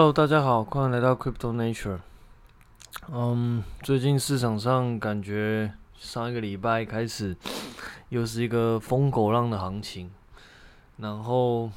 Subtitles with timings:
[0.00, 1.98] Hello，大家好，欢迎来到 Crypto Nature。
[3.12, 7.36] 嗯，最近市场上感觉上一个礼拜开始
[8.08, 10.10] 又是一个疯狗浪的行情，
[10.96, 11.70] 然后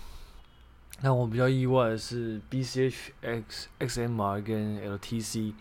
[1.01, 5.53] 让我比较意外的是 BCH、X、XMR 跟 LTC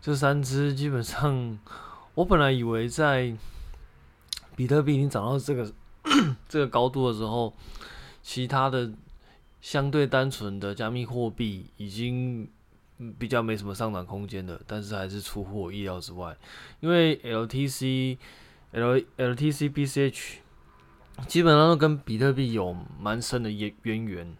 [0.00, 1.58] 这三只，基本上
[2.16, 3.34] 我本来以为在
[4.56, 5.70] 比特币已经涨到这个
[6.48, 7.52] 这个高度的时候，
[8.22, 8.90] 其他的。
[9.60, 12.48] 相对单纯的加密货币已经
[13.18, 16.36] 比较没什么上涨空间的，但是还是出乎我意料之外，
[16.80, 18.18] 因为 LTC、
[18.72, 20.36] L、LTC、BCH
[21.26, 24.36] 基本上都跟比特币有蛮深的渊渊源。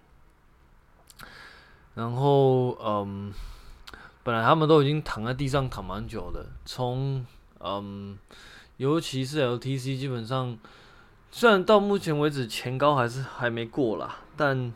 [1.94, 3.32] 然后，嗯，
[4.22, 7.24] 本来他们都已经躺在地上躺蛮久了，从
[7.58, 8.18] 嗯，
[8.76, 10.58] 尤其是 LTC，基本上
[11.30, 14.74] 虽然到目前为止前高还是还没过啦，但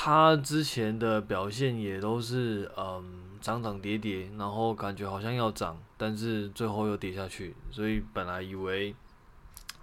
[0.00, 8.94] 它之前的表现也都是嗯涨涨跌跌，然后感觉好像要涨，但是最后又跌下去，所以本来以为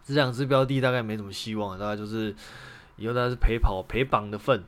[0.06, 2.34] 这两只标的大概没什么希望，大概就是
[2.96, 4.64] 以后大概是陪跑陪绑的份。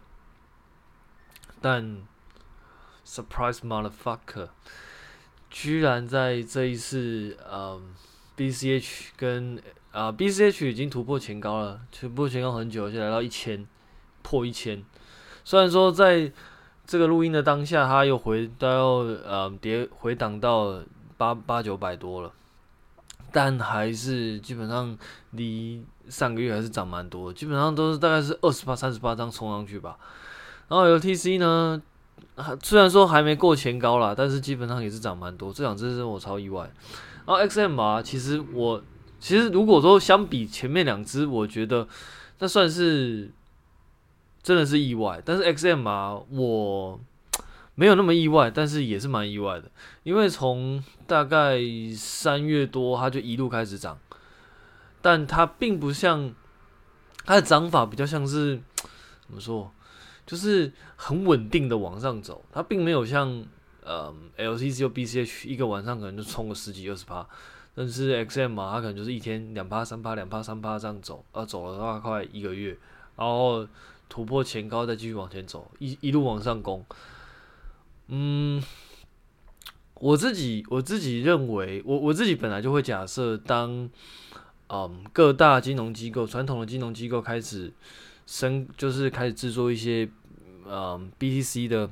[1.61, 2.05] 但
[3.05, 4.50] surprise motherfucker，
[5.50, 7.95] 居然在这一次嗯
[8.35, 9.63] BCH 跟
[9.94, 13.66] 啊、BCH 已经突破前高了，突破前高很久，就来到一千
[14.22, 14.83] 破一千。
[15.48, 16.30] 虽然说在
[16.86, 20.78] 这个录音的当下，它又回到呃跌回档到
[21.16, 22.34] 八八九百多了，
[23.31, 24.98] 但还是基本上
[25.31, 29.95] 离上个月还是涨蛮多，基本上都是大概是二十八、三十八张冲上去吧。
[30.68, 31.81] 然后 LTC 呢，
[32.62, 36.70] 虽然说还没过前高啦，但是基本上也是涨蛮多，这两只是我超意外。
[37.25, 38.84] 然后 XMR 其实我
[39.18, 41.88] 其实如果说相比前面两只，我觉得
[42.40, 43.31] 那算是。
[44.43, 46.99] 真的是意外，但是 X M 啊我
[47.75, 49.69] 没有那么意外，但是也是蛮意外的，
[50.03, 51.59] 因为从大概
[51.95, 54.00] 三月多，它就一路开始涨，
[55.01, 56.34] 但它并不像
[57.25, 58.59] 它的涨法比较像是
[59.25, 59.69] 怎么说，
[60.25, 63.45] 就是很稳定的往上走，它并没有像
[63.83, 67.28] 呃 LTC 或 BCH 一个晚上可能就冲个十几二十趴，
[67.75, 72.78] 但是 X M 啊它可能就是一天两趴三趴两趴三趴这样走，啊走了大概快一个月，
[73.17, 73.67] 然后。
[74.09, 76.85] 突破前高，再继续往前走，一一路往上攻。
[78.07, 78.63] 嗯，
[79.95, 83.90] 我自己我自己认为，我我自己本来就会假设，当
[84.69, 87.73] 嗯各大金融机构、传统的金融机构开始
[88.25, 90.09] 生，就是开始制作一些
[90.66, 91.89] 嗯 BTC 的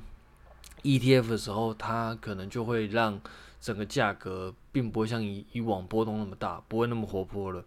[0.83, 3.19] ETF 的时候，它可能就会让
[3.59, 7.65] 整个价格并不会像以以往波动那么大，不会那么活泼了，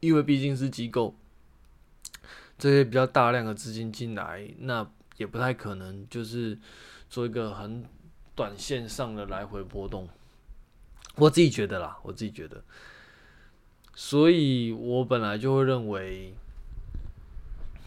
[0.00, 1.14] 因为毕竟是机构。
[2.58, 4.84] 这些比较大量的资金进来，那
[5.16, 6.58] 也不太可能就是
[7.08, 7.84] 做一个很
[8.34, 10.08] 短线上的来回波动。
[11.14, 12.62] 我自己觉得啦，我自己觉得，
[13.94, 16.34] 所以我本来就会认为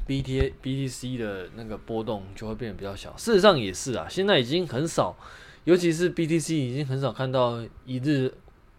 [0.08, 3.14] ，BT BTC 的那个波动就会变得比较小。
[3.18, 5.18] 事实上也是啊，现在已经很少，
[5.66, 8.34] 尤其是 BTC 已经很少看到一日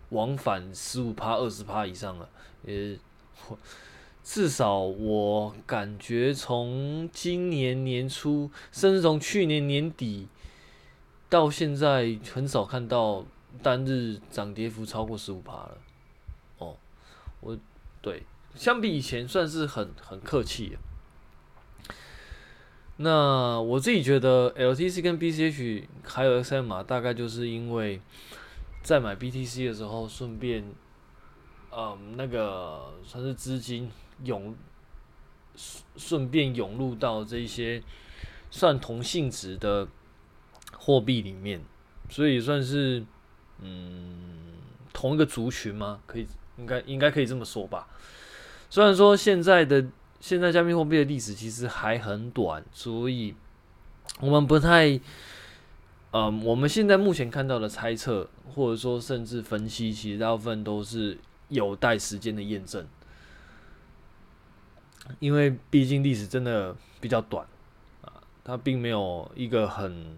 [0.09, 2.28] 往返十五趴、二十趴以上了，
[2.64, 2.98] 也。
[4.25, 10.28] 至少我感觉，从今年年初，甚至从去年年底
[11.28, 13.25] 到现在，很少看到
[13.62, 15.78] 单日涨跌幅超过十五趴了。
[16.59, 16.77] 哦，
[17.41, 17.59] 我
[18.00, 18.22] 对，
[18.55, 20.77] 相比以前算是很很客气。
[22.99, 28.00] 那我自己觉得，LTC 跟 BCH 还有 XMR，大概就是因为
[28.83, 30.65] 在买 BTC 的时候，顺便，
[31.72, 33.91] 嗯，那个算是资金。
[34.25, 34.55] 涌
[35.97, 37.83] 顺便涌入到这些
[38.50, 39.87] 算同性质的
[40.73, 41.61] 货币里面，
[42.09, 43.05] 所以算是
[43.61, 44.55] 嗯
[44.93, 46.01] 同一个族群吗？
[46.06, 47.87] 可以应该应该可以这么说吧。
[48.71, 49.84] 虽然说现在的
[50.21, 53.34] 现在加密货币的历史其实还很短，所以
[54.21, 54.98] 我们不太
[56.13, 62.86] 嗯我们现在目前看到的猜测或者说甚至分析，其实大部分都是有待时间的验证。
[65.19, 67.45] 因为毕竟历史真的比较短
[68.03, 70.16] 啊，它并没有一个很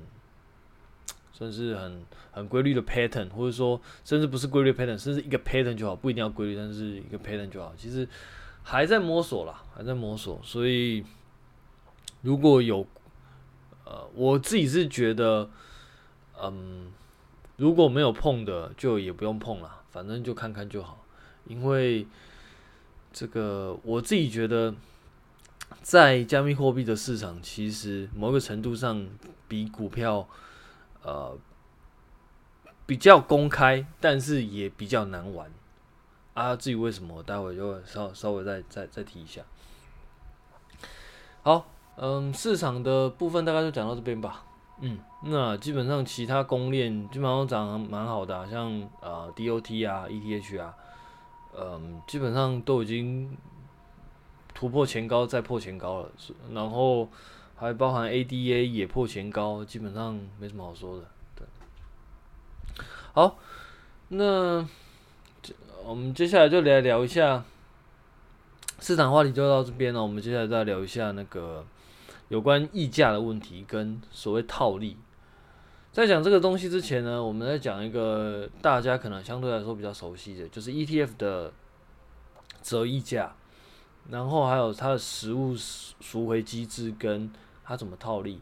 [1.33, 7.73] 算是很很规律的 pattern，或者说甚至不是规律 pattern，甚至一个 pattern 就好，不一定要规律，但是一个 pattern 就好。
[7.79, 8.07] 其实
[8.63, 10.39] 还在摸索啦，还在摸索。
[10.45, 11.03] 所以
[12.21, 12.87] 如果有
[13.85, 15.49] 呃，我自己是觉得，
[16.41, 16.93] 嗯，
[17.57, 21.05] 如果没有碰的，就也不用碰了，反正就看看就好，
[21.47, 22.07] 因为。
[23.15, 24.75] 这个我自己觉得，
[25.81, 29.07] 在加密货币的市场，其实某个程度上
[29.47, 30.27] 比股票，
[31.05, 31.39] 呃，
[32.85, 35.49] 比较公开，但是也比较难玩
[36.35, 36.57] 啊。
[36.57, 39.43] 至于为什么，我待会就稍稍微再再再提一下。
[41.45, 41.67] 好，
[41.97, 44.45] 嗯，市场的部分大概就讲到这边吧。
[44.81, 50.75] 嗯，那基本上其他公链基本上都涨蛮好的，啊，像呃 DOT 啊、ETH 啊，
[51.56, 53.37] 嗯，基本上都已经。
[54.56, 56.11] 突破前高，再破前高了，
[56.53, 57.09] 然后
[57.56, 61.05] 还包含 ADA 也破前高，基本上没什么好说的。
[61.35, 61.45] 对，
[63.12, 63.37] 好，
[64.09, 64.65] 那
[65.85, 67.43] 我们接下来就来聊一下
[68.79, 70.01] 市场话题，就到这边了。
[70.01, 71.67] 我们接下来再聊一下那个
[72.29, 74.97] 有关溢价的问题跟所谓套利。
[75.94, 81.52] 在讲这个东西之前呢，我们再讲一个大家可能相对来说比较熟悉的，就是 ETF 的
[82.64, 83.32] 折溢价。
[84.11, 87.31] 然后还有它的实物赎回机制跟
[87.64, 88.41] 它怎么套利，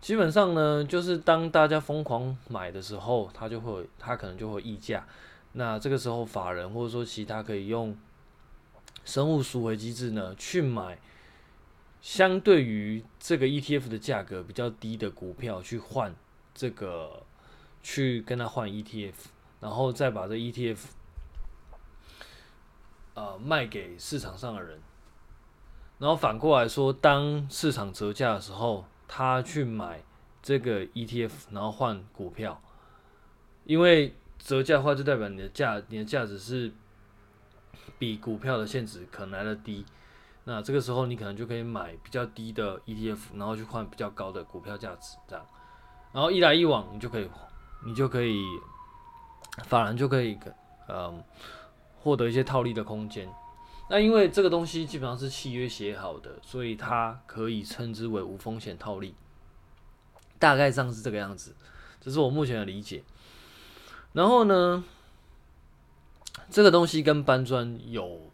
[0.00, 5.04] 基本上呢，就是当大家疯狂买的时候，它就会它可能就会溢价。
[5.54, 7.96] 那这个时候法人或者说其他可以用
[9.04, 10.96] 生物赎回机制呢去买，
[12.00, 16.14] 相对于这个 ETF 的价格比较低的股票去换
[16.54, 17.22] 这个，
[17.82, 19.14] 去跟他换 ETF，
[19.60, 20.78] 然后再把这 ETF
[23.14, 24.80] 呃卖给市场上的人。
[25.98, 30.02] 然后反过来说，当市场折价的时候，他去买
[30.42, 32.60] 这个 ETF，然后换股票，
[33.64, 36.72] 因为折价的话就代表你的价，你的价值是
[38.00, 39.86] 比股票的现值可能来的低。
[40.44, 45.46] 那这个时候你可能就可以买比较低的 ETF，然后去换比较高的股票价值，这样，
[46.12, 47.28] 然后一来一往，你就可以，
[47.84, 48.44] 你就可以，
[49.64, 50.38] 法人就可以，
[50.88, 51.22] 嗯，
[52.00, 53.28] 获得一些套利的空间。
[53.88, 59.14] 那因为这个东西基本上是契约写好的，所以它可以称之为无风险套利，
[60.38, 61.54] 大概上是这个样子，
[62.00, 63.02] 这是我目前的理解。
[64.12, 64.84] 然后呢，
[66.50, 68.30] 这个东西跟搬砖有，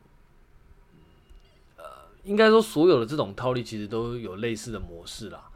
[1.76, 1.84] 呃，
[2.24, 5.47] 应该说所有的这种套利其实都有类似的模式啦。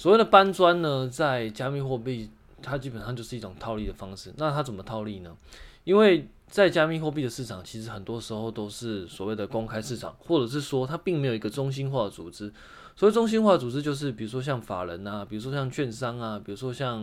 [0.00, 2.30] 所谓的搬砖呢，在加密货币，
[2.62, 4.32] 它基本上就是一种套利的方式。
[4.38, 5.36] 那它怎么套利呢？
[5.84, 12.50] 因为在加密货币的市场，其实很多时候都是所谓的公开市场，或者是说它并没有一个中心化的组织。
[12.96, 16.98] 所谓中心化组织，就是比如说像法人啊，比如说像券商啊，比如说像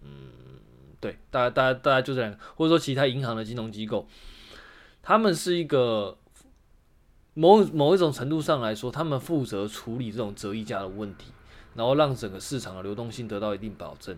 [0.00, 0.08] 嗯，
[1.00, 4.06] 对，大家大家大家就这样，或者说其他银行的金融机构，
[5.02, 6.16] 他们是一个
[7.32, 11.32] 某某一种程度上来说，他们负责处理这种折溢价的问题，
[11.74, 14.16] 然后让整个市场的流动性得到一定保证。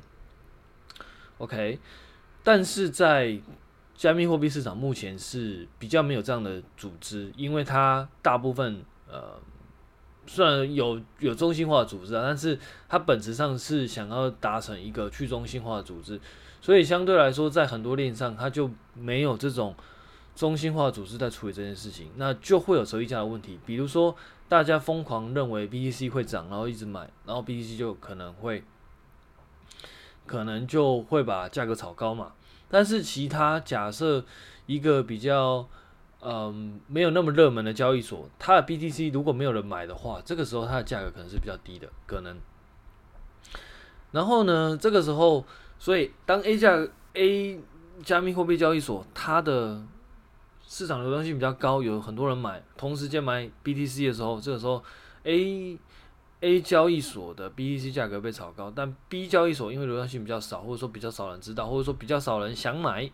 [1.38, 1.78] OK，
[2.42, 3.38] 但是在
[3.94, 9.38] 加密货币市场目前是比较没有这样的组织，因为它大部分呃
[10.26, 12.58] 虽然有有中心化的组织啊，但是
[12.88, 16.20] 它本质上是想要达成一个去中心化的组织，
[16.60, 19.74] 所以相对来说，在很多链上它就没有这种
[20.34, 23.58] 中心化组织在处理这件事情，那就会有收益价的问题。
[23.64, 24.14] 比如说，
[24.48, 28.62] 大家疯狂认为 BTC 会涨，然后一直买，然后 BTC 就可能会
[30.26, 32.32] 可能就会把价格炒高嘛。
[32.68, 34.24] 但是其他假设
[34.66, 35.68] 一个比较
[36.20, 42.36] 嗯没有那么热门的交易所，它的 BTC 如果没有人买的话，这个时候它的价格可能是比较低的，可能。
[44.12, 45.44] 然后呢，这个时候，
[45.78, 47.60] 所以当 A 价 A
[48.02, 49.82] 加密货币交易所它的
[50.66, 54.82] 市场流动性比较高，有很多人买，同时间买 BTC 的时候，这个时候
[55.22, 55.78] A
[56.40, 63.10] A 交易所的 BTC 价格被炒高，但 B 交易所因为流动性比较少，或者说比较少人知道，或者说比较少人想买，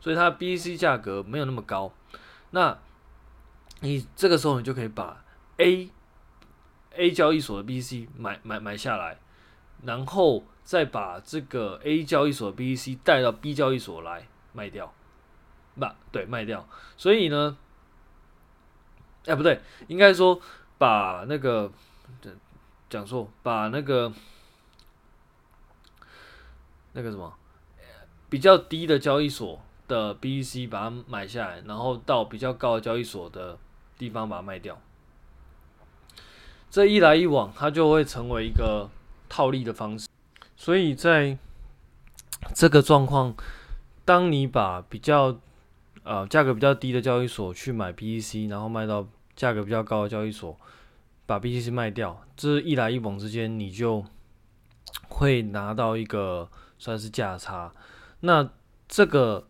[0.00, 1.92] 所以它的 BTC 价格没有那么高。
[2.50, 2.78] 那
[3.80, 5.24] 你这个时候你就可以把
[5.56, 5.90] A
[6.94, 9.18] A 交易所的 BTC 买买买下来，
[9.82, 14.94] 然后再把这个 A 交易所的 BTC 带到 B 交易所来卖掉，
[15.78, 16.66] 把，对，卖掉。
[16.96, 17.56] 所以呢，
[19.26, 20.40] 哎，不对，应该说
[20.78, 21.72] 把那个。
[22.90, 24.12] 讲错，把那个
[26.92, 27.32] 那个什么
[28.28, 33.56] 比较低的交易所的 BEC 把它买下来，然后到比较高的交易所的
[33.96, 34.78] 地方把它卖掉。
[36.68, 38.90] 这一来一往，它就会成为一个
[39.26, 40.06] 套利的方式。
[40.54, 41.38] 所以在
[42.54, 43.34] 这个状况，
[44.04, 45.40] 当你把比较
[46.02, 49.06] 呃价格比较低的交易所去买 BTC，然后卖到
[49.36, 50.58] 价格比较高的交易所。
[51.24, 54.04] 把 BTC 卖掉，这一来一往之间，你就
[55.08, 57.72] 会拿到一个算是价差。
[58.20, 58.50] 那
[58.88, 59.46] 这个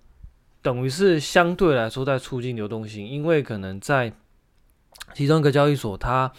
[0.61, 4.13] 等于是相对来说在促进流动性，因为可能在
[5.15, 6.31] 其中一个交易所，它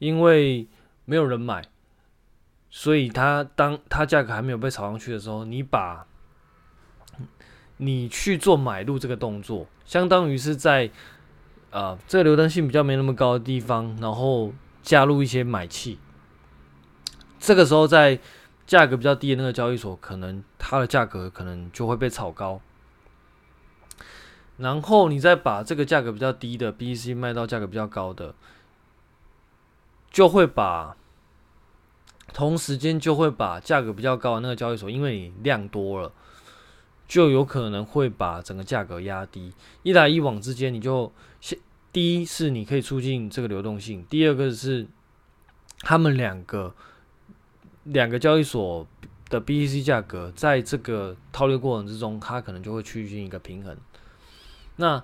[0.00, 0.68] 因为
[1.04, 1.64] 没有人买，
[2.68, 6.06] 所以它当它价格还没有被炒上去的时候，你把
[7.82, 10.90] 你去做买入这个动作，相当于是在
[11.70, 15.98] 呃这个流动性比较没那么高的地方，然后加入一些买气。
[17.38, 18.18] 这个时候，在
[18.66, 22.60] 价格比较低的那个交易所，可能它的价格可能就会被炒高。
[24.58, 28.34] 然后你再把这个价格比较低的 BTC 卖到价格比较高的，
[30.10, 30.94] 就会把
[32.34, 36.12] 同时间就会把价格比较高的那个交易所，因为你量多了，
[37.10, 39.52] 就有可能会把整个价格压低。
[39.82, 41.58] 一来一往之间，你就先
[41.92, 44.86] 第一是你可以促进这个流动性，第二个是
[45.80, 46.72] 他们两个
[47.82, 48.86] 两个交易所
[49.28, 53.76] 的 BTC 价格在这个套利过程之中，它可能就会趋近一个平衡。
[54.76, 55.02] 那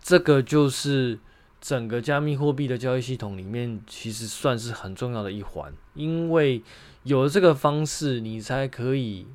[0.00, 1.18] 这个就是
[1.60, 6.62] 整个加密货币的交易系统里面，其实算是很重要的一环，因为
[7.02, 9.26] 有了这个方式，你才可以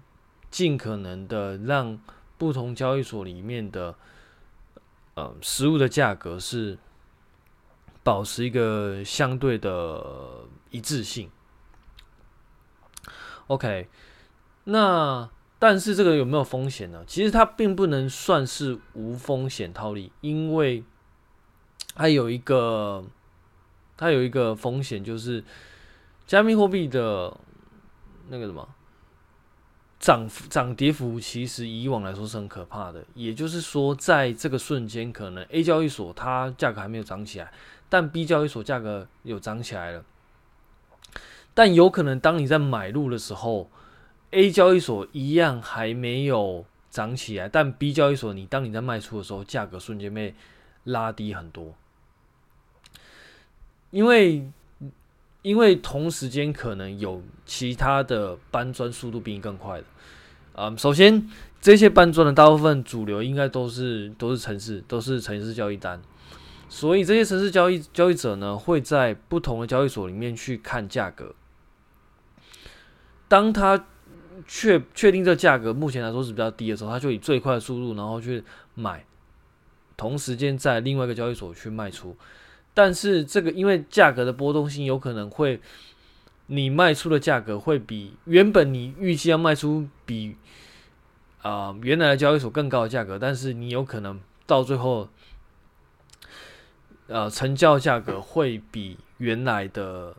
[0.52, 2.00] 尽可能的让
[2.38, 3.96] 不同交易所里面的
[5.16, 6.78] 呃实物的价格是
[8.04, 11.32] 保持一个相对的一致性。
[13.48, 13.90] OK，
[14.66, 15.30] 那。
[15.64, 17.04] 但是这个有没有风险呢？
[17.06, 20.84] 其实它并不能算是无风险套利，因为
[21.94, 23.06] 它有一个
[23.96, 25.44] 它有一个风险，就是
[26.26, 27.38] 加密货币的
[28.30, 28.68] 那个什么
[30.02, 33.06] 涨涨跌幅，其实以往来说是很可怕的。
[33.14, 37.54] 也就是说，在这个瞬间，可能 A 交易所它价格还没有涨起来，
[37.88, 40.04] 但 B 交易所价格有涨起来了。
[41.54, 43.70] 但有可能当你在买入的时候
[44.32, 50.34] ，A 交易所一样还没有涨起来，但 B 交易所，你当你在卖出的时候，价格瞬间被
[50.86, 51.76] 拉低很多，
[53.92, 54.50] 因为
[55.42, 59.86] 因为同时间可能有其他的搬砖速度比你更快的，
[60.54, 61.30] 嗯，首先
[61.60, 66.02] 这些搬砖的大部分主流应该都是都是城市，都是城市交易单，
[66.70, 71.34] 所以这些城市交易交易者呢，会在不同的交易所里面去看价格，
[73.28, 73.86] 当他。
[74.48, 78.44] 确确定这价格目前来说是比较低的时候，他就以最快的速度，然后去
[78.74, 79.06] 买，
[79.96, 82.18] 同时间在另外一个交易所去卖出。
[82.74, 85.60] 但是这个因为价格的波动性，有可能会
[86.48, 90.36] 你卖出的价格会比原本你预计要卖出比
[91.42, 95.10] 啊、原来的交易所更高的价格，但是你有可能到最后，
[97.08, 100.16] 呃成交价格会比原来的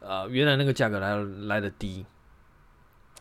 [0.00, 2.04] 呃原来那个价格来来的低。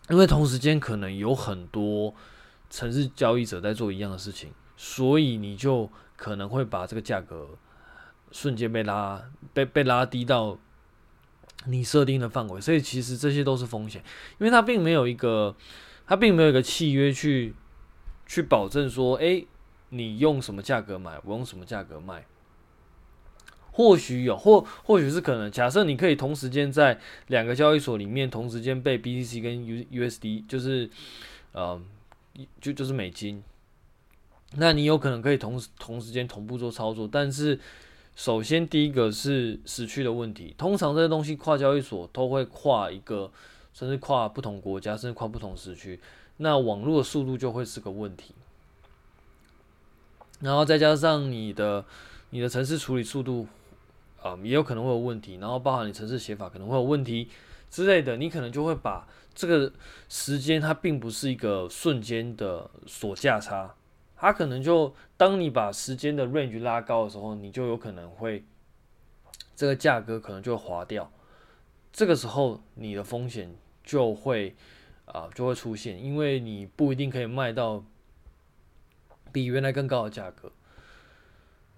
[0.09, 2.13] 因为同时间可能有很多
[2.69, 7.47] 城市交易者在做一样的事情，所以你就可能会把这个价格
[8.35, 9.23] 瞬间被拉
[9.53, 10.59] 被被拉低到
[11.67, 14.03] 你设定的范围，所以其实这些都是风险，
[14.39, 15.55] 因为它并没有一个
[16.05, 17.55] 它并没有一个契约去
[18.27, 19.45] 去保证说，哎，
[19.87, 22.25] 你用什么价格买，我用什么价格卖。
[23.71, 25.51] 或许有，或或许是可能。
[25.51, 30.89] 假设你可以同时间在两个交易所里面同时间被 BTC 跟 U USD，就是
[31.51, 31.81] 呃，
[32.61, 33.43] 就就是美金，
[34.55, 37.09] 那你有可能可以同时同时间同步做操作。
[37.11, 37.59] 但是，
[38.15, 40.55] 首先第一个是时区的问题。
[40.57, 43.31] 通常这些东西跨交易所都会跨一个，
[43.73, 45.99] 甚至跨不同国家，甚至跨不同时区，
[46.37, 48.33] 那网络的速度就会是个问题。
[50.39, 51.85] 然后再加上你的
[52.29, 53.47] 你的程式处理速度。
[54.23, 57.27] 啊，也有可能会有问题，然后包含你程式写法可能会有问题
[57.69, 59.71] 之类的，你可能就会把这个
[60.09, 63.75] 时间它并不是一个瞬间的锁价差，
[64.15, 68.43] 它可能就当你把时间的 range 拉高的时候，你就有可能会
[69.55, 71.11] 这个价格可能就会滑掉，
[71.91, 74.55] 这个时候你的风险就会
[75.05, 77.83] 啊就会出现，因为你不一定可以卖到
[79.31, 80.51] 比原来更高的价格，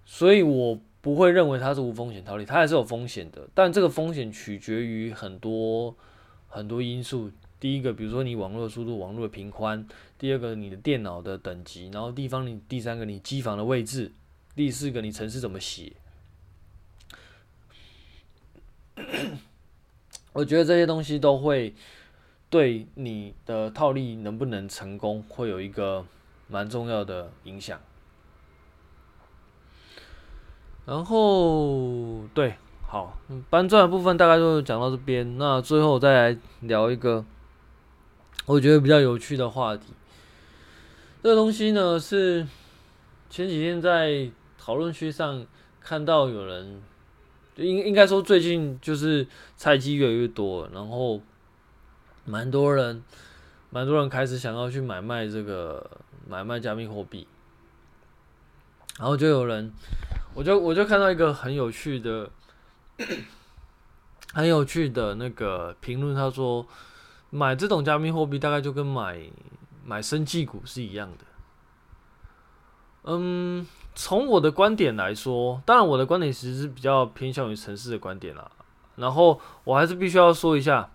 [0.04, 0.80] 所以我。
[1.00, 3.48] 不会认为它是无风险套利，它还是有风险的。
[3.54, 5.96] 但这个风险取决于很多
[6.48, 7.30] 很多因素。
[7.60, 9.84] 第一个，比如说你网络速度、网络的频宽；
[10.18, 14.12] 第二个，你的电脑的等级；然后地方你第三个，你机房的位置；
[14.54, 15.92] 第四个，你城市怎么写。
[20.32, 21.74] 我觉得这些东西都会
[22.48, 26.04] 对你的套利能不能成功，会有一个
[26.46, 27.80] 蛮重要的影响。
[30.86, 32.54] 然后，对，
[32.86, 33.18] 好，
[33.50, 35.36] 搬砖的部分大概就讲到这边。
[35.36, 37.24] 那最后再来聊一个
[38.48, 39.92] 我觉得比较有趣的话题。
[41.22, 42.46] 这个东西呢是
[43.28, 45.46] 前几天在讨论区上
[45.82, 46.80] 看到有人，
[47.56, 51.20] 应应该说最近就是菜鸡越来越多，然后
[52.24, 53.04] 蛮多人，
[53.68, 57.28] 蛮多人开始想要去买卖这个买卖加密货币，
[58.98, 59.70] 然后就有人，
[60.32, 62.30] 我就我就看到一个很有趣的，
[64.32, 66.66] 很有趣的那个评论，他说
[67.30, 69.20] 买这种加密货币大概就跟买
[69.84, 71.24] 买生技股是一样的。
[73.04, 78.50] 嗯，从我的观点来说，当然我的观点其实是比较偏向于城市的观点啦。
[78.96, 80.90] 然后我还是必须要说一下，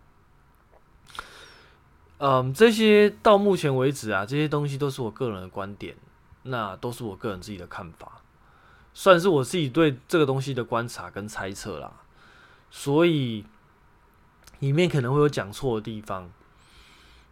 [2.18, 5.96] 嗯，这些到目前为止啊，这些东西都是我个人的观点，
[6.44, 8.22] 那都是我个人自己的看法，
[8.94, 11.94] 算是我自己对这个东西的观察跟猜测啦。
[12.70, 13.46] 所以
[14.64, 16.32] 里面可能会有讲错的地方。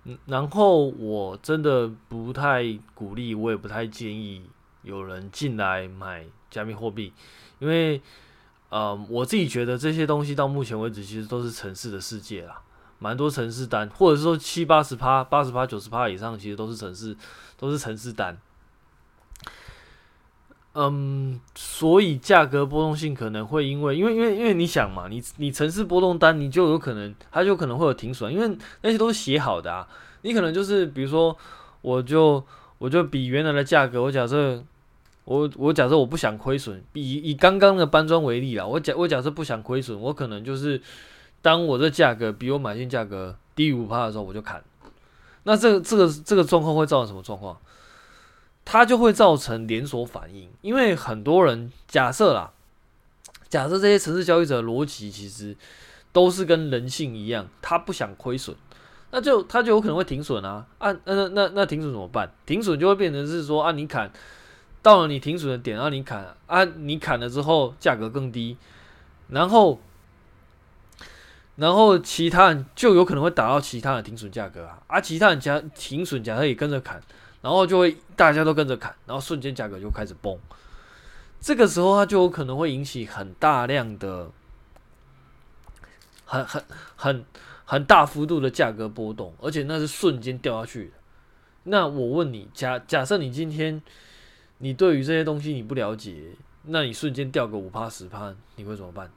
[0.03, 4.43] 嗯，然后我真的不太鼓励，我也不太建议。
[4.83, 7.13] 有人进来买加密货币，
[7.59, 8.01] 因为，
[8.69, 12.59] 呃，我自己觉得这些东西到目前为止其实都是城市的世界啦，
[12.97, 17.15] 蛮多城市单，或者说七八十趴、八十趴、九十趴以上，其实都是城市，
[17.57, 18.35] 都是城市单。
[20.73, 29.87] 嗯，所以价格波动性可能会因为，因为，因为，因为你想嘛，你你程式波动单，你就有可能，它就可能会有停损，因为那些都是写好的啊，
[30.21, 31.35] 你可能就是比如说，
[31.81, 32.43] 我就
[32.77, 34.63] 我就比原来的价格，我假设。
[35.23, 40.81] 我我假设我不想亏损，以以刚刚的搬砖为例啦，我假我假设不想亏损，我可能就是
[41.43, 44.61] 当我的价格比我买进价格低于五趴的时候，我就砍。
[45.43, 47.55] 那这这个这个状况会造成什么状况？
[48.65, 52.51] 它就会造成连锁反应，因为很多人假设啦，
[53.49, 55.55] 假设这些城市交易者逻辑其实
[56.11, 58.55] 都是跟人性一样，他不想亏损，
[59.11, 62.31] 那就他就有可能会停损啊啊那那那停损怎么办？
[62.45, 64.11] 停损就会变成是说啊你砍。
[64.83, 68.57] 到了你停损的点，让你砍啊，你砍了之后价格更低，
[69.29, 69.79] 然后，
[71.55, 76.99] 然后其他人就有可能会打到其他的停损价格啊，啊，其他人加停损假设也跟着砍，
[77.41, 80.37] 然后就会大家都跟着砍，然后瞬间价格就开始崩，
[81.39, 84.29] 这个时候它就有可能会引起很大量的、
[86.25, 86.63] 很很
[86.95, 87.25] 很
[87.65, 90.93] 很大幅度的价格波动，而且那是瞬间掉下去。
[91.63, 93.81] 那我问你，假假设你今天。
[94.63, 96.23] 你对于这些东西你不了解，
[96.65, 99.09] 那你瞬间掉个五趴十趴，你会怎么办？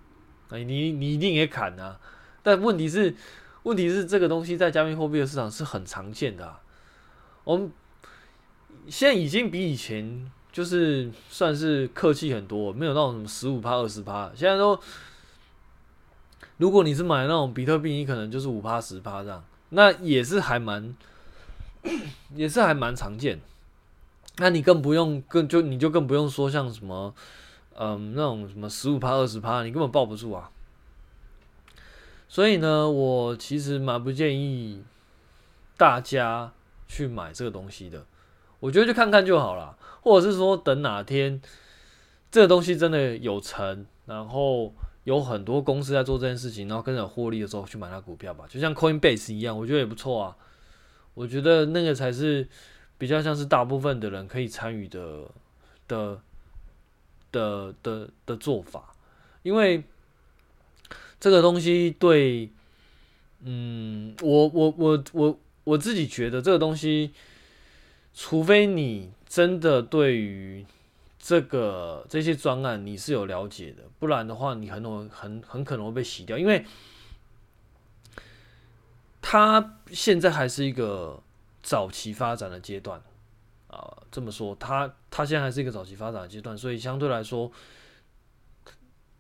[0.49, 2.01] 哎，你你一定也砍啊！
[2.43, 3.15] 但问题是，
[3.65, 6.63] 问题是这个东西在加密货币的市场是很常见的啊。
[7.45, 7.71] 我们
[8.89, 14.79] 现在已经比以前就是算是客气很多，没有那种什么十五趴二十趴，现在都，
[16.59, 20.95] 如果你是买那种比特币，你可能就是五趴十趴这样，那也是还蛮，
[22.37, 23.41] 也是还蛮常见。
[24.37, 27.15] 那你更不用，更就你就更不用说像什么，
[27.77, 30.51] 嗯，那种什么十五趴、二十趴，你根本抱不住啊。
[32.29, 34.83] 所以呢，我其实蛮不建议
[35.77, 36.53] 大家
[36.89, 38.05] 去买这个东西的。
[38.65, 41.41] 我觉得就看看就好了，或者是说等哪天
[42.31, 44.73] 这个东西真的有成，然后
[45.05, 48.47] 有很多公司在做这件事情，然后跟着获利的时候去买它股票吧。
[48.49, 50.37] 就像 Coinbase 一样，我觉得也不错啊。
[51.13, 52.49] 我觉得那个才是。
[52.97, 55.29] 比较像是大部分的人可以参与的
[55.89, 56.21] 的
[57.33, 58.95] 的的的做法，
[59.43, 59.83] 因为
[61.19, 62.49] 这个东西对，
[63.41, 67.13] 嗯，我我我我我自己觉得这个东西，
[68.15, 70.65] 除非你真的对于
[71.19, 76.65] 这个这些专案你是有了解的，不然的话你很容很很可能会被洗掉，因为
[79.21, 81.21] 它现在还是一个。
[81.67, 83.03] 早期发展的阶段，
[83.69, 87.51] 啊、这么说，它它现在还是一个早期发展的阶段，所以相对来说，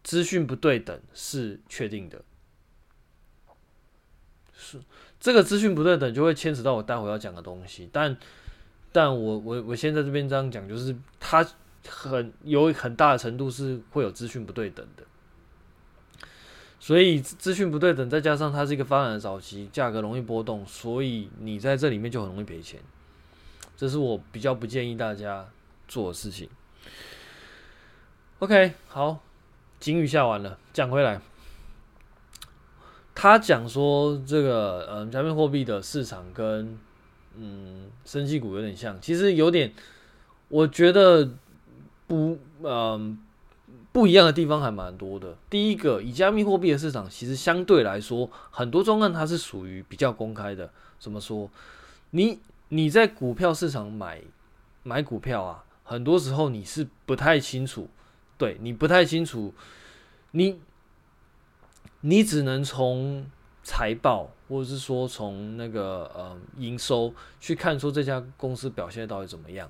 [0.02, 2.22] 资讯不对等是确定的。
[4.52, 4.78] 是
[5.18, 7.88] 这个资讯不对等，就会牵扯到我待会要讲的东西。
[7.90, 8.14] 但，
[8.94, 11.44] 但我我我现在这边这样讲，就是它
[11.88, 15.02] 很有很大的程度是会有资讯不对等的。
[16.78, 22.78] 所以资讯不对等，再加上它是一个发展的早期，价格容易波动，所以你在这里面就很容易赔钱。
[23.76, 25.48] 这是我比较不建议大家
[25.88, 26.48] 做的事情。
[28.38, 29.18] OK，好，
[29.80, 31.20] 警语下完了，讲回来，
[33.12, 36.78] 他讲说这个嗯，加密货币的市场跟
[37.38, 39.72] 嗯，生技股有点像，其实有点，
[40.48, 41.30] 我觉得
[42.06, 43.18] 不嗯。
[43.92, 45.36] 不一样的地方还蛮多的。
[45.48, 50.68] 第一个，以加密货币的市场，其实相对来说，很多专案它是属于比较公开的。
[50.98, 51.48] 怎么说？
[52.10, 54.20] 你你在股票市场买
[54.82, 57.88] 买股票啊，很多时候你是不太清楚，
[58.36, 59.54] 对你不太清楚，
[60.32, 60.58] 你
[62.00, 63.24] 你只能从
[63.64, 69.68] 财报或者是说从那个呃营收去看说这家公司表现到底怎么样，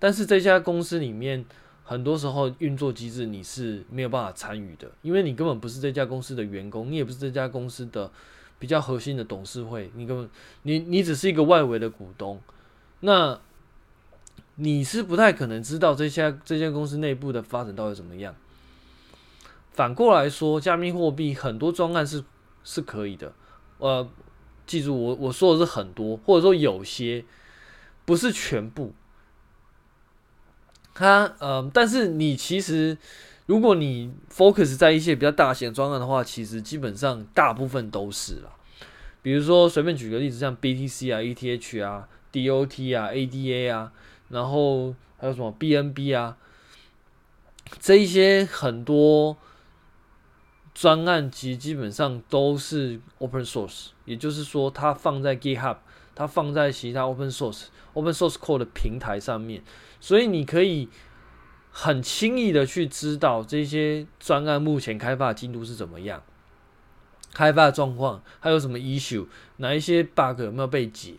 [0.00, 1.44] 但是这家公司里面
[1.84, 8.10] 很多时候运作机制你是没有办法参与的，因为你根本不是这家公司的员工，你也不是这家公司的
[8.58, 10.28] 比较核心的董事会，你根本
[10.62, 12.40] 你你只是一个外围的股东，
[13.00, 13.38] 那。
[14.56, 18.34] 你是不太可能知道这家这家公司内部的发展到底怎么样。
[19.72, 22.22] 反过来说，加密货币很多专案是
[22.64, 23.32] 是可以的。
[23.78, 24.08] 呃，
[24.66, 27.24] 记住我我说的是很多，或者说有些，
[28.04, 28.92] 不是全部。
[30.94, 32.96] 它呃，但是你其实
[33.46, 38.50] 如果你 focus 在一些比较大型的专案的话，其实基本上大部分都是啦。
[39.22, 43.92] 比如说随便举个例子，像 BTC 啊、ETH 啊、DOT 啊、ADA 啊。
[44.30, 46.36] 然后还有什么 BNB 啊，
[47.80, 49.36] 这一些很多
[50.74, 55.76] 专案其实基本上都是 open source，也就是说它放在 GitHub，
[56.14, 59.62] 它放在其他 open source open source code 的平台上面，
[60.00, 60.88] 所以你可以
[61.70, 66.22] 很轻易的去知道这些专案目前开发进度是怎么样，
[67.34, 71.14] 开发状况，还有什么 issue，哪一些 bug 有没有被解。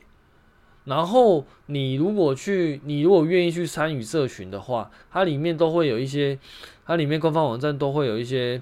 [0.83, 6.39] 然后你如果去，你如果愿意去参与社群的话，它里面都会有一些，
[6.85, 8.59] 它里面官方网站都会有一些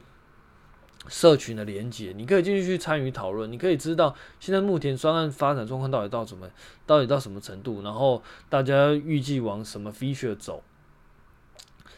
[1.09, 6.47] 社群的连接，你可以进去去参与讨论，你可以知道现在目前专案发展状况到底到什么，
[6.85, 10.63] 到底到什么程度，然后大家预计往什么 feature 走，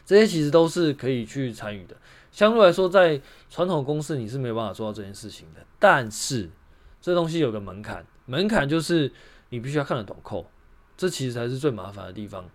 [0.04, 1.94] 这些其实都是可以去参与的。
[2.30, 3.20] 相对来说，在
[3.50, 6.50] 传统公司你是没有办法做到这件事情的，但是
[7.00, 9.12] 这东西有个门槛，门槛就是。
[9.52, 10.46] 你必须要看得懂 code，
[10.96, 12.48] 这其实才是最麻烦的地方。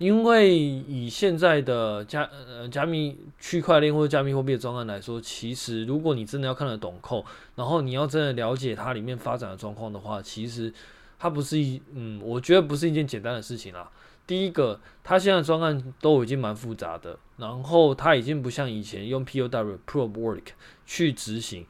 [0.00, 7.22] 因为以现在的加呃加密区块链或者加密货币的专案来说，其实如果你真的要看得懂扣
[7.54, 10.72] 然后你要真的了解它里面发展的状况的话，其实
[11.18, 13.90] 它不是一嗯，我觉得不是一件简单的事情啦。
[14.26, 20.44] 第一个，它现在专案都已经蛮复杂的，然后它已经不像以前用 POW Proof of Work
[20.86, 21.66] 去执行。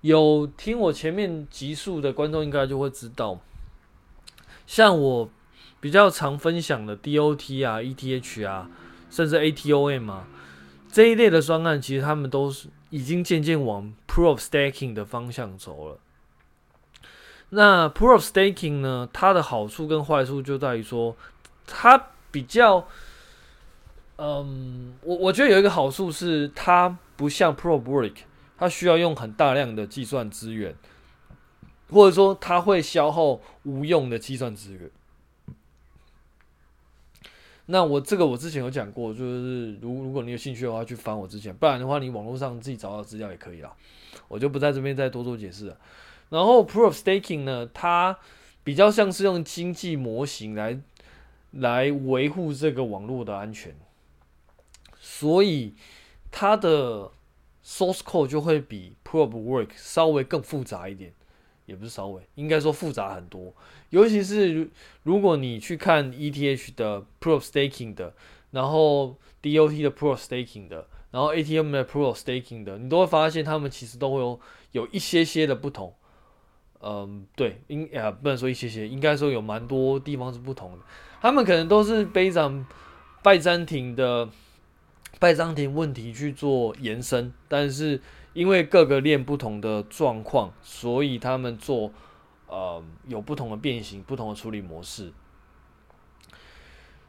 [0.00, 3.40] 有听我前面集数的观众应该就会知道，
[4.66, 5.28] 像我
[5.84, 8.70] 比较常分享的 DOT 啊、ETH 啊，
[9.10, 10.26] 甚至 ATOM 啊
[10.90, 15.98] 这一类的专案，其实他们都是已经渐渐往 Proof Staking 的方向走了。
[17.50, 21.14] 那 Proof Staking 呢，它的好处跟坏处就在于说，
[21.66, 22.88] 它比较，
[24.16, 28.14] 嗯，我我觉得有一个好处是，它不像 Proof of Work。
[28.56, 30.74] 它需要用很大量的计算资源，
[31.90, 34.90] 或者说它会消耗无用的计算资源。
[37.66, 43.72] 那我这个我之前有讲过，就是如如果你有兴趣的话，去翻我之前，不然的话你网络上自己找到资料也可以啦，
[44.28, 45.78] 我就不在这边再多做解释了。
[46.30, 48.18] 然后 Proof of Staking 呢，它
[48.62, 50.80] 比较像是用经济模型来
[51.52, 53.74] 来维护这个网络的安全，
[54.98, 55.74] 所以
[56.30, 57.10] 它的。
[57.66, 61.14] Source code 就会比 Proof of Work 稍微更复杂一点，
[61.66, 63.52] 也不是稍微，应该说复杂很多。
[63.90, 64.68] 尤其是
[65.02, 68.14] 如果你去看 ETH 的 Proof Staking 的，
[68.50, 74.40] 然后 DOT 的 Proof Staking 的，然后 ATM 的 Proof Staking 的，你都会发现他们其实都会有
[74.72, 75.94] 有一些些的不同。
[76.80, 80.78] 嗯，对，应啊不能说一些些，应该说有蛮多地方是不同的。
[81.20, 82.66] 他们可能都是背上
[83.22, 84.28] 拜占庭的。
[85.20, 87.98] 拜占庭问题去做延伸，但是
[88.34, 91.90] 因为各个链不同的状况，所以他们做
[92.48, 95.12] 呃有不同的变形、不同的处理模式。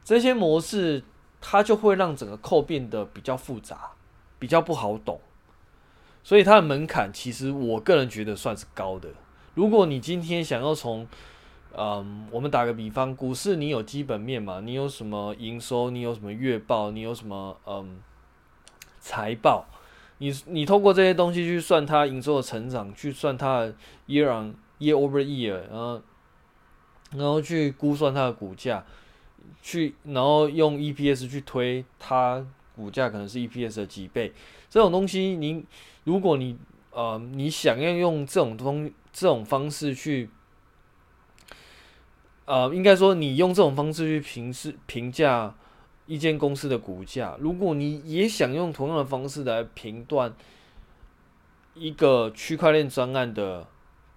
[0.03, 1.03] 这些模式
[1.41, 3.91] 它就会让整个扣变得比较复杂、
[4.39, 5.19] 比较不好懂，
[6.23, 9.09] 所以它的门槛其实我个人觉得算是高的。
[9.55, 11.07] 如果你今天想要从
[11.77, 14.61] 嗯，我们打个比方，股市你有基本面嘛？
[14.61, 15.89] 你有什么营收？
[15.89, 16.91] 你有什么月报？
[16.91, 17.99] 你有什么嗯
[19.01, 19.65] 财报？
[20.17, 23.75] 你你透过这些东西去算它营收的成长，去算它的
[24.07, 26.01] year on year over year，然后
[27.11, 28.85] 然后去估算它的股价，
[29.61, 34.33] 去然后用 EPS 去推它股价可能是 EPS 的几倍。
[34.69, 35.63] 这种东西你，
[36.03, 36.57] 如果你
[36.91, 40.29] 呃你想要用这种东这种方式去。
[42.47, 45.51] 呃，应该说，你用这种方式去评视评价
[46.07, 50.33] 一间公司的股价，如果你也想用同样的方式来评断
[51.73, 53.67] 一个区块链专案的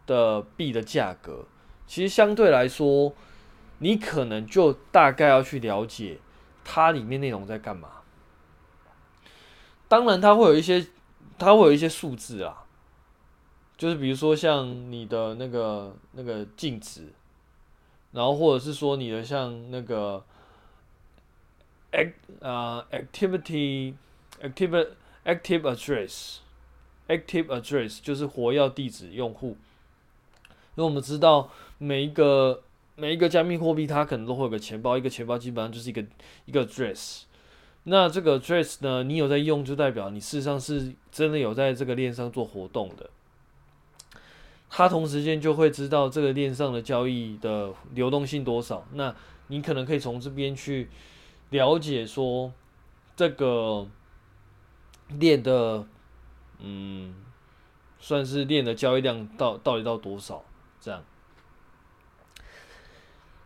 [0.07, 1.47] 的币的价格，
[1.87, 3.15] 其实相对来说，
[3.79, 6.19] 你可能就大概要去了解
[6.63, 7.89] 它里面内容在干嘛。
[9.89, 10.87] 当然它会有一些，
[11.39, 12.67] 它会有一些数字啊，
[13.79, 17.13] 就是比如说像你的那个那个净值，
[18.13, 20.23] 然后或者是说你的像那个
[21.93, 23.95] act 啊 activity
[24.43, 24.89] active
[25.25, 26.37] active address
[27.09, 29.57] active address 就是活跃地址用户，
[30.77, 32.63] 因为我们知道每一个
[32.97, 36.05] 每一个加密货币它可能都会有个钱包，一个钱包基本上就是一个
[36.45, 37.23] 一个 address。
[37.85, 43.09] 那这个 address 呢，你有在用，就代表你事实上是真的有在这个链上做活动的。
[44.69, 48.87] 它同时间就会知道这个链上的交易的流动性多少。
[48.93, 49.15] 那
[49.47, 50.89] 你可能可以从这边去
[51.51, 52.53] 了解说，
[53.17, 53.87] 这个
[55.09, 55.87] 链的，
[56.61, 57.15] 嗯，
[57.99, 60.45] 算是链的交易量到到底到多少
[60.81, 61.03] 这样。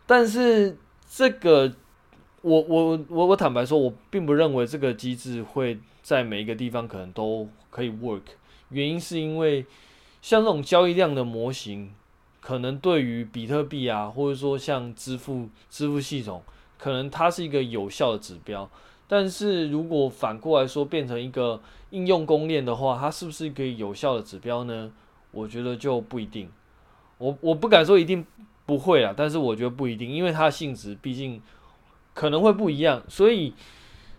[0.06, 0.76] 但是
[1.08, 1.74] 这个。
[2.44, 8.22] 我我我我坦白说，我并不认为这个机制会在每一个地方可能都可以 work。
[8.70, 9.64] 原因是因为
[10.20, 11.94] 像这种交易量的模型，
[12.40, 16.42] 可能对于比特币啊，或者说像支付支付系统，
[16.82, 18.68] 可能它是一个有效的指标。
[19.06, 24.90] 但是如果反过来说，变成一个应用公链的话，它是不是一个有效的指标呢？
[25.30, 26.50] 我觉得就不一定。
[27.18, 28.26] 我我不敢说一定
[28.66, 31.40] 不会啊，但是我觉得不一定，因为它的性质毕竟。
[32.14, 33.54] 可能会不一样，所以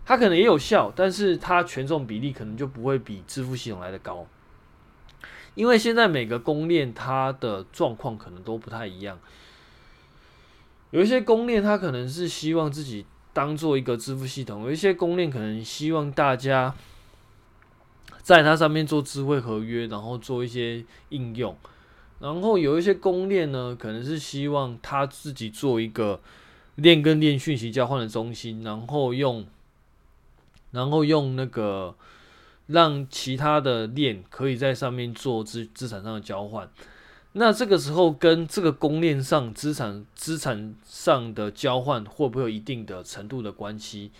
[0.04, 4.26] 它可能也有效，但是它权重比例可能就不会比支付系统来得高，
[5.54, 9.20] 因为现在每个公链它的状况可能都不太一样，
[10.94, 16.72] 有一些公链它可能是希望自己当做一个支付系统，有一些公链可能希望大家
[18.22, 21.56] 在它上面做智慧合约，然后做一些应用，
[22.20, 26.20] 然后有一些公链呢，可能是希望它自己做一个。
[26.76, 29.46] 链跟链讯息交换的中心，然后用，
[30.72, 31.94] 然后用那个
[32.66, 36.68] 让其他的链可以在上面做资资产上的交换。
[37.34, 44.10] 那这个时候跟这个公链上资产资产上的交换会不会有一定的程度的关系？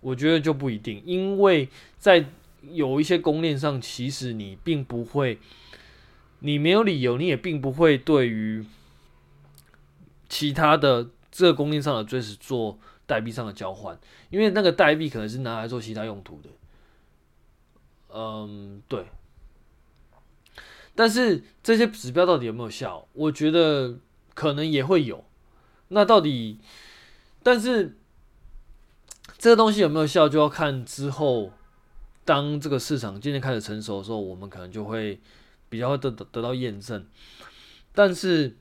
[0.00, 1.68] 我觉得就不一定，因为
[1.98, 2.26] 在
[2.62, 5.38] 有一些公链上，其实你并不会，
[6.40, 8.64] 你没有理由，你也并不会对于
[10.28, 11.08] 其他的。
[11.30, 13.96] 这个公链上的 address 做代币上的交换，
[14.30, 16.48] 因为那个代币可能是拿来做其他用途的。
[18.12, 19.04] 嗯，对。
[20.98, 23.06] 但是这些指标到底有没有效？
[23.12, 24.00] 我觉得
[24.34, 25.24] 可能也会有。
[25.86, 26.58] 那到底，
[27.44, 27.96] 但是
[29.38, 31.52] 这个东西有没有效，就要看之后，
[32.24, 35.20] 当这个市场渐渐开始成熟的时候，我们可能就会
[35.68, 37.06] 比较会得得到验证。
[37.94, 38.56] 但是。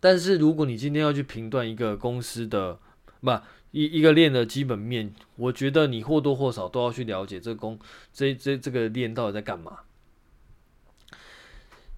[0.00, 2.78] 但是如果你今天要去评断一个公司的
[3.22, 3.30] 不
[3.70, 7.78] 一一个链的基本面，我觉得你或多或少都要去了解这公
[8.12, 9.78] 这这这个链到底在干嘛。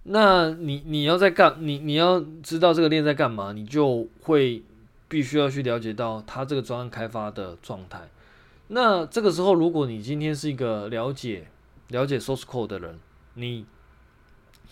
[0.09, 4.62] 那你你要在干你你要知道这个链在干嘛，你就会
[5.09, 8.09] 必须要去了解到它这个专案开发的状态。
[8.69, 11.49] 那这个时候，如果你今天是一个了解
[11.88, 12.99] 了解 source code 的人，
[13.35, 13.66] 你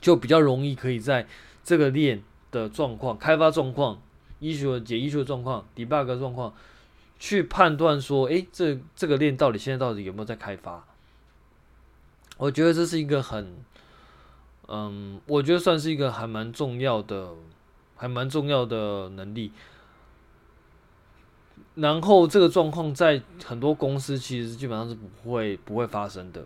[0.01, 1.27] 就比较容易可以在
[1.63, 2.23] 这个链。
[2.55, 4.01] 的状况、开发状况、
[4.41, 6.55] issue 解 issue 状况、debug 状况，
[7.19, 10.85] 去判断说，诶，这这个链到底现在到底有没有在开发？
[12.37, 13.57] 我觉得这是一个很，
[14.69, 17.31] 嗯，我觉得算是一个还蛮重要的、
[17.97, 19.53] 还蛮重要的能力。
[21.75, 26.45] 然后这个状况在很多公司其实基本上是不会不会发生的，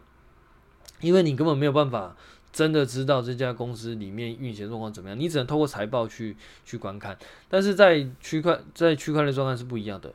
[1.00, 2.16] 因为你根本没有办法。
[2.50, 5.20] 真的知道这家公司里面运行状况怎么样？
[5.20, 7.16] 你只能透过财报去去观看。
[7.46, 10.12] 但是在区块在区块链状态是不一样的。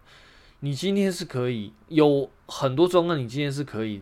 [0.62, 4.02] 你今天是可以有很多状况，你今天是可以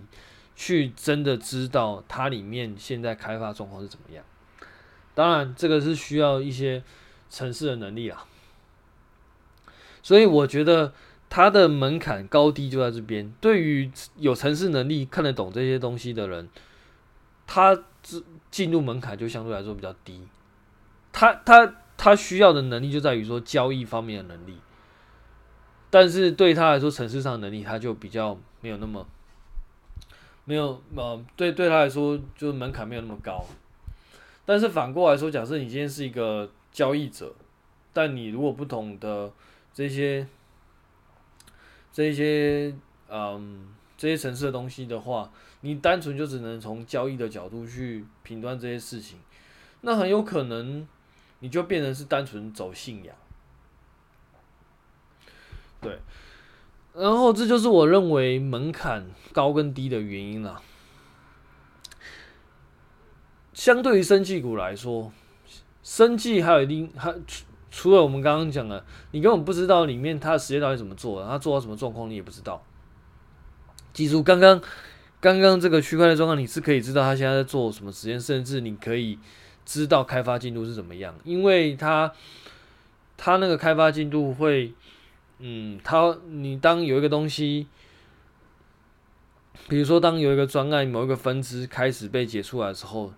[0.62, 4.24] 去真的知道它里面现在开发状况是怎么样。
[5.16, 6.84] 当然，这个是需要一些
[7.30, 8.28] 城市的能力啊。
[10.04, 10.94] 所以我觉得
[11.30, 13.34] 它的门槛高低就在这边。
[13.42, 16.50] 对于有城市能力看得懂这些东西的人，
[17.48, 17.84] 他。
[18.04, 20.28] 进进入门槛就相对来说比较低，
[21.14, 24.58] 他他他需要的能力就在于说交易方面的能力，
[25.92, 29.06] 但是对他来说城市上的能力他就比较没有那么
[30.46, 33.46] 没有呃对对他来说就是门槛没有那么高，
[34.46, 37.34] 但是反过来说，假设你今天是一个交易者，
[37.94, 39.32] 但你如果不懂的
[39.74, 40.28] 这些
[41.92, 42.74] 这些
[43.10, 43.68] 嗯。
[43.98, 49.20] 这些程式的东西的话，你单纯就只能从交易的角度去评断这些事情，
[49.82, 50.88] 那很有可能
[51.38, 53.16] 你就变成是单纯走信仰。
[55.80, 56.00] 对，
[56.94, 60.62] 然后这就是我认为门槛高跟低的原因了。
[63.54, 65.12] 相对于生技股来说，
[65.84, 72.62] 生技还有一定还除除了我们刚刚讲的，你根本不知道里面它的实验到底怎么做的，它做到什么状况你也不知道。
[73.94, 74.62] 记住，刚刚
[75.20, 79.18] 刚刚这个区块链状况，你是可以知道它现在在做什么实验，甚至你可以
[79.66, 82.12] 知道开发进度是怎么样，因为它
[83.16, 84.74] 它那个开发进度会，
[85.44, 87.68] 嗯，它你当有一个东西，
[89.68, 93.12] 比如说当有一个专案某一个分支开始被解出来的时候，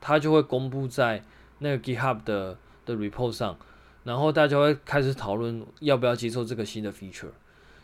[0.00, 1.22] 它就会公布在
[1.60, 3.56] 那个 GitHub 的的 report 上，
[4.02, 7.30] 然后大家会开始讨论要不要接受这个新的 feature。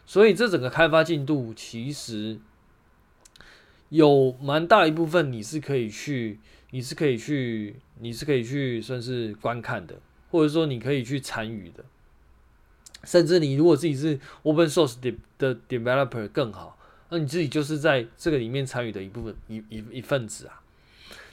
[0.05, 2.39] 所以这整个开发进度其实
[3.91, 6.41] 有蛮大一部分你是可以去，
[6.73, 11.85] 你是可以去，你是可以去算是观看的，或者说你可以去参与的。
[13.05, 16.79] 甚至你如果自己是 open source 的的 developer 更好，
[17.11, 20.63] 那你自己就是在这个里面参与的一部分一一一份子啊。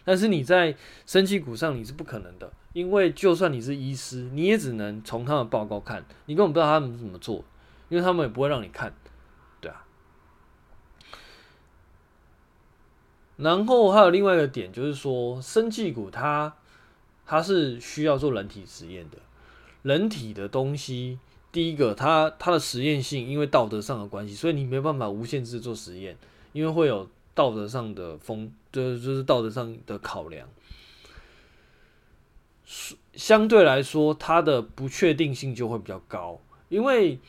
[0.04, 7.44] 但是你在生技股上你是不可能的，因为就算你是医师，你也只能从他们报告看，你根本不知道他们怎么做。
[7.90, 8.94] 因为他们也不会让你看，
[9.60, 9.86] 对啊。
[13.36, 16.56] 然后还有另外一个点，就是说，生技股它
[17.26, 19.18] 它是需要做人体实验的，
[19.82, 21.20] 人体的东西，
[21.52, 26.18] 第一个，它它的实验性，因为道德上的关系，所以你没办法无限制做实验，
[26.54, 30.48] 因为会有道德上的风，就是就是道德上的考量。
[33.14, 37.20] 相对来说，它的不确定性就会比较高，因为。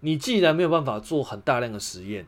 [0.00, 2.24] 你既然没有办法做很大量的实验，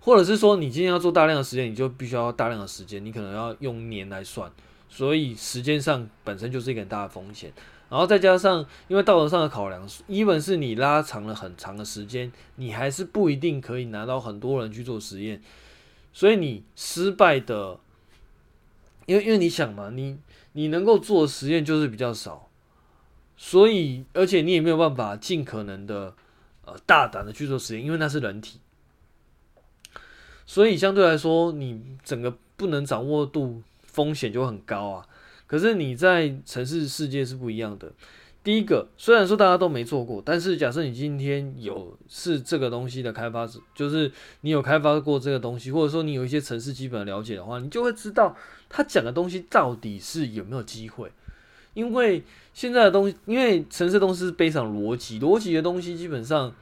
[0.00, 4.50] 或者是说你今天要做大量的实验，你就必须要大量的时间，你可能要用年来算，
[4.88, 7.52] 所以时间上本身就是一个很大的风险。
[7.90, 15.42] 然后再加上因为道德上的考量一本是你拉长了很长的时间，你还是不一定可以拿到很多人去做实验，
[16.12, 17.78] 所以你失败的，
[19.06, 20.18] 因为因为你想嘛，你
[20.52, 22.46] 你能够做实验就是比较少。
[23.42, 26.14] 所以，而且你也没有办法尽可能的
[26.66, 28.60] 呃大胆的去做实验，因为那是人体。
[30.44, 35.06] 所以相对来说，你整个不能掌握度风险就很高啊。
[35.50, 37.92] 可是你在城市世界是不一样的。
[38.44, 48.36] 第一个，虽然说大家都没做过，但是假设你今天有是这个东西的开发者，就是你有开发过这个东西，或者说你有一些城市基本的了解的话，你就会知道
[48.68, 51.10] 他讲的东西到底是有没有机会。
[51.74, 52.22] 因为
[52.54, 56.54] 现在的东西，因为城市东西是背上逻辑，逻辑的东西基本上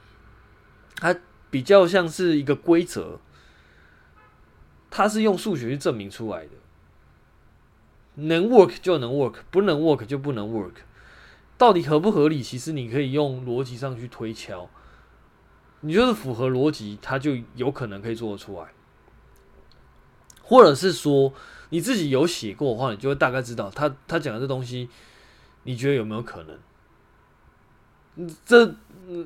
[0.96, 1.14] 它
[1.50, 3.20] 比较像是一个规则，
[4.90, 6.50] 它是用数学去证明出来的，
[8.18, 10.74] 能 work 就能 work，不能 work 就不能 work，
[11.56, 12.42] 到底合不合理？
[12.42, 14.68] 其实你可以用逻辑上去推敲，
[15.80, 18.68] 你就是符合逻辑，它就有可能可以做得出来，
[20.42, 21.32] 或者是说。
[21.70, 24.88] 你自己有写过的话，你就会大概知道他他讲的这东西，
[25.64, 26.42] 你觉得有没有可
[28.16, 28.30] 能？
[28.46, 28.74] 这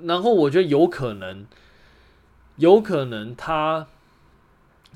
[0.03, 1.47] 然后我觉得有可能，
[2.57, 3.87] 有可能他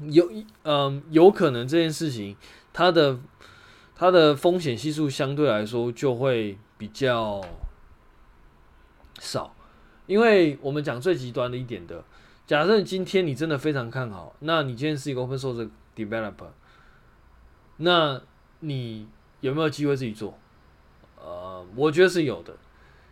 [0.09, 0.29] 有
[0.65, 2.37] 嗯有可能这件事情，
[2.73, 3.21] 他的
[3.99, 7.43] 它的风险系数相对来说就会比较
[9.19, 9.57] 少，
[10.07, 12.05] 因为我们讲最极端的一点的，
[12.47, 16.51] 假设今天你真的非常看好，那你今天是一个 open source developer。
[17.79, 18.21] 那
[18.61, 19.09] 你
[19.41, 20.39] 有没有机会自己做？
[21.19, 22.55] 呃，我觉得是有的，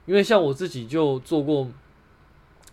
[0.05, 1.67] 因为像我自己就做过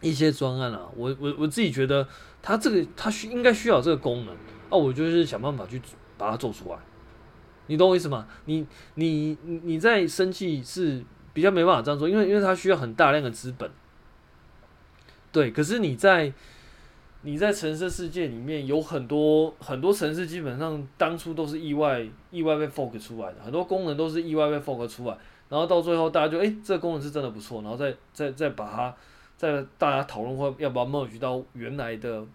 [0.02, 2.06] 一些专案啊，我我我自己觉得
[2.41, 4.36] 它这个它需应该需要这个功能，
[4.69, 5.82] 那我就是想办法去
[6.17, 6.78] 把它做出来。
[7.67, 8.28] 你懂我意思吗？
[8.45, 13.69] 你你你在生气是比较没办法这样做，因为因为它需要很大量的资本。
[15.32, 16.34] 对，可是你在。
[17.24, 25.15] 你在城市世界里面有很多很多城市，基本上当初都是意外意外被 fork 出来的，很多功能都是意外被 fork 出来，
[25.47, 28.95] 然后到最后大家就诶、这个功能是真的不错，然后再再再把它
[29.38, 32.26] 再大家讨论或要不要 merge 到原来的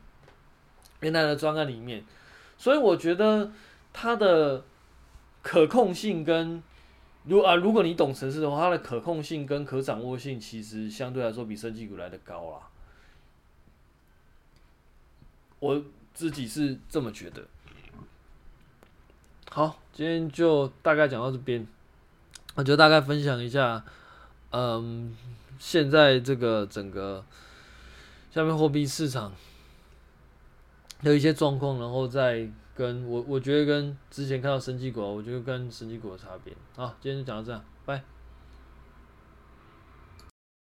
[1.01, 2.05] 原来的专案里面，
[2.57, 3.51] 所以我觉得
[3.93, 4.63] 它的
[5.47, 6.61] 可控性跟
[7.23, 12.69] 如啊，如果你懂城市的话，它的可控性跟可掌握性其实相对来说比生技股来的高啦。
[15.61, 15.81] 我
[16.13, 17.47] 自己是这么觉得。
[19.49, 21.65] 好，今天就大概讲到这边，
[22.57, 23.85] 我就大概分享一下，
[24.51, 25.17] 嗯，
[25.61, 27.25] 现在这个整个
[28.33, 29.33] 下面货币市场
[31.03, 36.53] 的一些状况，然后再跟我我觉得跟之前看到生技股，我觉得跟生技股的差别。
[36.75, 38.05] 好，今天就讲到这样，拜。